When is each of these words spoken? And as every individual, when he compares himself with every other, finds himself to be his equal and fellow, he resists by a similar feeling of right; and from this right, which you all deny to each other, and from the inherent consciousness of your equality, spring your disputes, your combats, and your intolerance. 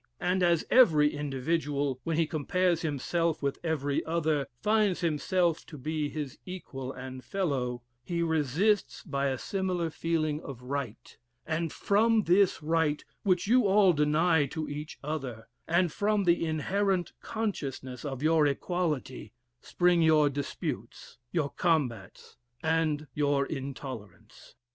And 0.19 0.41
as 0.41 0.65
every 0.71 1.13
individual, 1.13 1.99
when 2.03 2.17
he 2.17 2.25
compares 2.25 2.81
himself 2.81 3.43
with 3.43 3.59
every 3.63 4.03
other, 4.03 4.47
finds 4.59 5.01
himself 5.01 5.63
to 5.67 5.77
be 5.77 6.09
his 6.09 6.39
equal 6.43 6.91
and 6.91 7.23
fellow, 7.23 7.83
he 8.03 8.23
resists 8.23 9.03
by 9.03 9.27
a 9.27 9.37
similar 9.37 9.91
feeling 9.91 10.41
of 10.41 10.63
right; 10.63 11.15
and 11.45 11.71
from 11.71 12.23
this 12.23 12.63
right, 12.63 13.05
which 13.21 13.45
you 13.45 13.67
all 13.67 13.93
deny 13.93 14.47
to 14.47 14.67
each 14.67 14.97
other, 15.03 15.47
and 15.67 15.91
from 15.91 16.23
the 16.23 16.47
inherent 16.47 17.13
consciousness 17.21 18.03
of 18.03 18.23
your 18.23 18.47
equality, 18.47 19.33
spring 19.61 20.01
your 20.01 20.31
disputes, 20.31 21.19
your 21.31 21.51
combats, 21.51 22.37
and 22.63 23.05
your 23.13 23.45
intolerance. 23.45 24.55